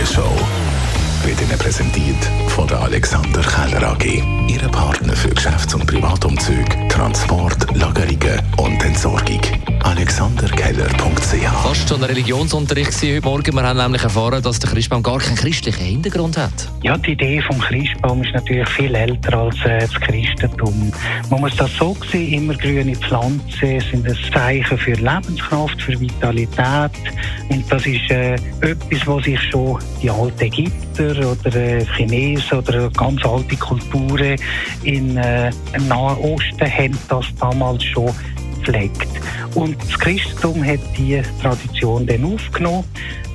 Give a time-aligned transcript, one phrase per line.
[0.00, 0.34] Morgenshow
[1.26, 2.16] wird Ihnen präsentiert
[2.48, 4.22] von der Alexander Keller AG.
[4.48, 8.40] Ihre Partner für Geschäfts- und Privatumzüge, Transport, Lagerungen.
[11.30, 13.54] AlexanderKeller.ch Fast schon ein Religionsunterricht gewesen heute Morgen.
[13.54, 16.50] Wir haben nämlich erfahren, dass der Christbaum gar keinen christlichen Hintergrund hat.
[16.82, 20.92] Ja, die Idee vom Christbaum ist natürlich viel älter als äh, das Christentum.
[21.30, 26.90] Man muss das so sehen, immer grüne Pflanzen sind ein Zeichen für Lebenskraft, für Vitalität.
[27.48, 32.90] Und das ist äh, etwas, was sich schon die alten Ägypter oder äh, Chinesen oder
[32.90, 34.36] ganz alte Kulturen
[34.82, 38.12] in äh, im Nahen Osten haben das damals schon
[38.70, 39.08] gepflegt.
[39.54, 42.84] Und das Christentum hat diese Tradition dann aufgenommen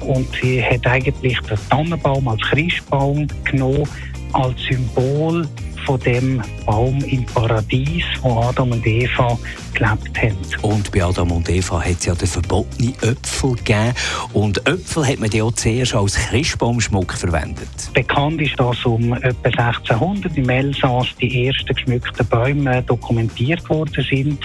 [0.00, 3.88] und sie hat eigentlich den Tannenbaum als Christbaum genommen,
[4.32, 5.46] als Symbol
[5.84, 9.38] von dem Baum im Paradies, wo Adam und Eva
[9.74, 10.36] gelebt haben.
[10.62, 13.94] Und bei Adam und Eva hat es ja den verbotenen Äpfel gegeben.
[14.32, 17.68] Und Äpfel hat man ja zuerst als Christbaumschmuck verwendet.
[17.94, 24.38] Bekannt ist, dass um etwa 1600 im Elsass die ersten geschmückten Bäume dokumentiert worden sind.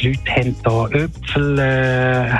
[0.00, 2.30] Die Leute haben da Äpfel äh,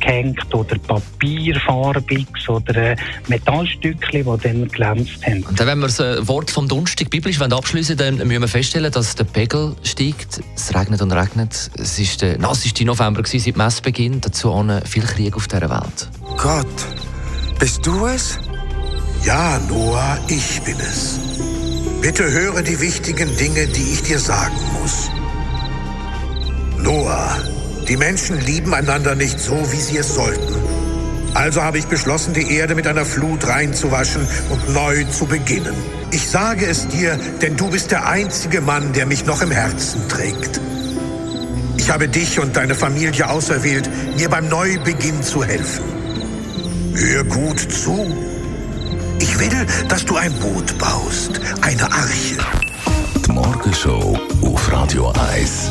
[0.00, 2.96] hergehängt oder Papierfarbiges oder äh,
[3.28, 5.42] Metallstückchen, die dann glänzt haben.
[5.44, 9.14] Und dann, wenn wir das Wort vom Donnerstag biblisch abschließen dann müssen wir feststellen, dass
[9.14, 10.40] der Pegel steigt.
[10.54, 11.70] Es regnet und regnet.
[11.76, 14.20] Es war der nasseste November gewesen, seit Messbeginn.
[14.20, 16.08] Dazu auch viel Krieg auf dieser Welt.
[16.36, 16.66] Gott,
[17.58, 18.38] bist du es?
[19.24, 21.18] Ja, Noah, ich bin es.
[22.00, 25.10] Bitte höre die wichtigen Dinge, die ich dir sagen muss.
[26.80, 27.36] Noah,
[27.88, 30.54] die Menschen lieben einander nicht so, wie sie es sollten.
[31.34, 35.74] Also habe ich beschlossen, die Erde mit einer Flut reinzuwaschen und neu zu beginnen.
[36.10, 40.06] Ich sage es dir, denn du bist der einzige Mann, der mich noch im Herzen
[40.08, 40.60] trägt.
[41.76, 45.84] Ich habe dich und deine Familie auserwählt, mir beim Neubeginn zu helfen.
[46.94, 48.14] Hör gut zu.
[49.20, 52.36] Ich will, dass du ein Boot baust, eine Arche.
[53.26, 55.70] Die Morgenshow auf Radio 1.